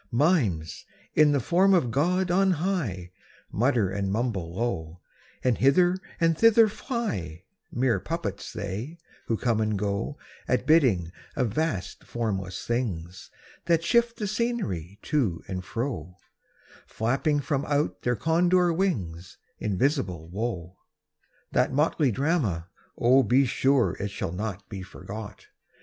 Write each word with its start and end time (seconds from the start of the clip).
Mimes, 0.11 0.83
in 1.13 1.31
the 1.31 1.39
form 1.39 1.75
of 1.75 1.91
God 1.91 2.31
on 2.31 2.53
high, 2.53 3.11
Mutter 3.51 3.91
and 3.91 4.11
mumble 4.11 4.55
low, 4.55 4.99
And 5.43 5.59
hither 5.59 5.95
and 6.19 6.35
thither 6.35 6.67
fly— 6.69 7.43
Mere 7.71 7.99
puppets 7.99 8.51
they, 8.51 8.97
who 9.27 9.37
come 9.37 9.61
and 9.61 9.77
go 9.77 10.17
At 10.47 10.65
bidding 10.65 11.11
of 11.35 11.49
vast 11.51 12.03
formless 12.03 12.65
things 12.65 13.29
That 13.65 13.83
shift 13.83 14.17
the 14.17 14.25
scenery 14.25 14.97
to 15.03 15.43
and 15.47 15.63
fro, 15.63 16.15
Flapping 16.87 17.39
from 17.39 17.63
out 17.65 18.01
their 18.01 18.15
Condor 18.15 18.73
wings 18.73 19.37
Invisible 19.59 20.27
Woe! 20.29 20.77
That 21.51 21.71
motley 21.73 22.11
drama—oh, 22.11 23.21
be 23.21 23.45
sure 23.45 23.95
It 23.99 24.09
shall 24.09 24.31
not 24.31 24.67
be 24.67 24.81
forgot! 24.81 25.45